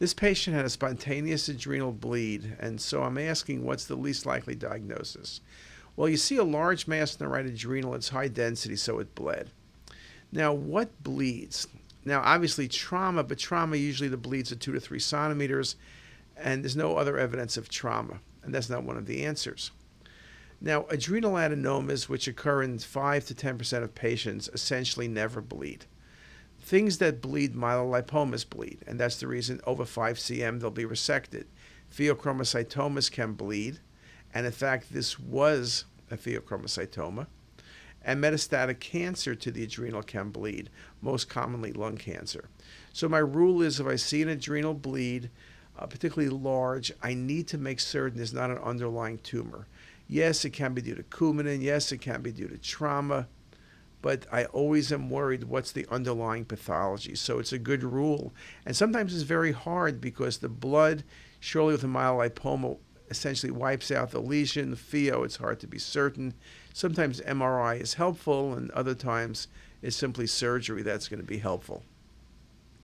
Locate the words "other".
16.96-17.18, 68.70-68.94